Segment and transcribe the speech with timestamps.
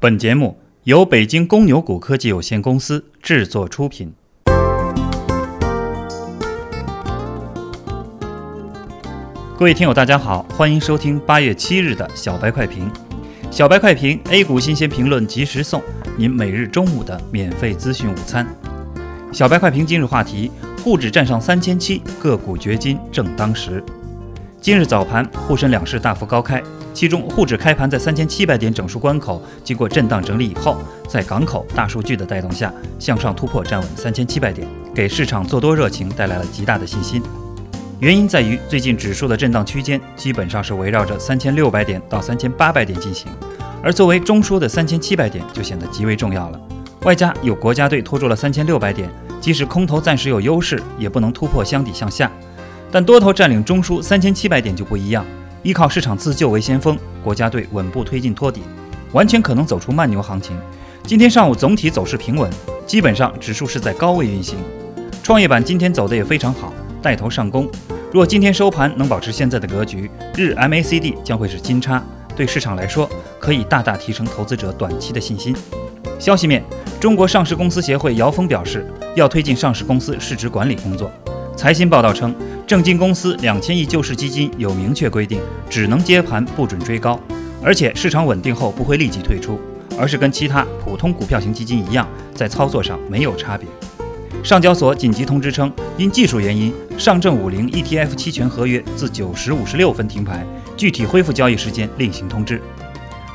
[0.00, 4.14] 本节目由北京公牛股科技有限公司制作出品。
[9.58, 12.88] 各位听友，大家好，欢迎收听八月七日的小白快评。
[13.50, 15.82] 小白快评，A 股新鲜评论及时送，
[16.16, 18.46] 您每日中午的免费资讯午餐。
[19.32, 20.48] 小白快评今日话题：
[20.84, 23.82] 沪指站上三千七，个股掘金正当时。
[24.60, 26.60] 今日早盘，沪深两市大幅高开，
[26.92, 30.76] 其中沪指开盘在三千七百点整数关口，经过震荡整理以后，
[31.08, 37.22] 在港口大数据的带动下，向上突破站稳三千七百点，给市场做多热情带来了极大的信心。
[38.00, 43.30] 原因在于最近指数的震荡区间基本上是围绕着三千六百点到三千八百点进行，
[43.80, 46.60] 而作为中枢的三千七百点就显得极为重要了。
[47.02, 49.08] 外加有国家队拖住了三千六百点，
[49.40, 52.30] 即使空头暂时有优势，也不能突破箱底向下。
[52.90, 55.24] 但多头占领中枢三千七百点就不一样，
[55.62, 58.62] 依靠市场自救为先锋，国家队稳步推进托底，
[59.12, 60.56] 完全可能走出慢牛行情。
[61.04, 62.50] 今天上午总体走势平稳，
[62.86, 64.58] 基本上指数是在高位运行。
[65.22, 66.72] 创业板今天走的也非常好。
[67.00, 67.70] 带头上攻，
[68.12, 72.02] 若今天收盘能保持现在的格局，日 MACD 将会是金叉，
[72.34, 73.08] 对市场来说
[73.38, 75.54] 可以大大提升投资者短期的信心。
[76.18, 76.64] 消息面，
[76.98, 81.10] 中国上市公司协会姚峰表示，要推进上市公司市值管理工作。
[81.56, 82.34] 财新报道称，
[82.68, 87.18] 证金公司两千亿救市基金有明确规定，只能接盘，不准追高，
[87.64, 89.58] 而且市场稳定后不会立即退出，
[89.98, 93.66] 而是跟其他普通股票型基金一样，在操作上没有差别。
[94.44, 100.44] 上交所紧急通知称，因技术原因，上证五零 ETF 期权合约自九时五十六分停牌，
[100.76, 102.60] 具体恢复交易时间另行通知。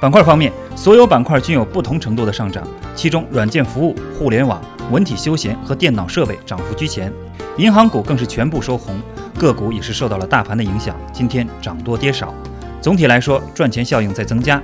[0.00, 7.12] 板块方面，所有板块均有不同程度的上涨，其中软件服务、互联网、文体休闲和电脑设备涨幅居前，
[7.60, 8.96] 银行股更是全部收红，
[9.36, 12.34] 个股也是受到了大盘的影响，今天涨多跌少。
[12.80, 14.62] 总体来说，赚钱效应在增加。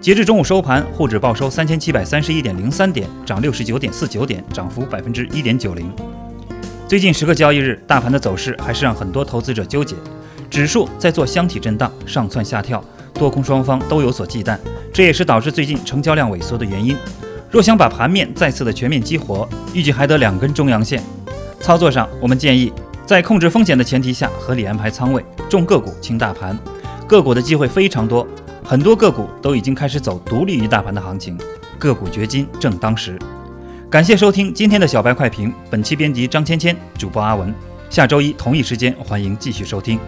[0.00, 5.92] 截至中午收盘，沪指报收三千七百三十一点零三点，涨六十九点四九点，涨幅百分之一点九零。
[6.88, 9.94] 最近十个交易日，大盘的走势还是让很多投资者纠结。
[10.48, 12.82] 指数在做箱体震荡，上蹿下跳，
[13.12, 14.56] 多空双方都有所忌惮，
[14.90, 16.96] 这也是导致最近成交量萎缩的原因。
[17.50, 21.02] 若想把盘面再次的全面激活，预计还得两根中阳线。
[21.60, 22.72] 操作上，我们建议
[23.04, 26.58] 在控制风险的前提下，合理安排仓位，重个股轻大盘，
[27.06, 28.26] 个股的机会非常多。
[28.64, 31.38] 很多个股都已经开始走独立于大盘的行情，
[31.78, 33.18] 个股掘金正当时。
[33.90, 37.54] 感谢收听今天的小白快评，本期编辑张芊芊，主播阿文。
[37.88, 39.98] 下周一同一时间，欢迎继续收听。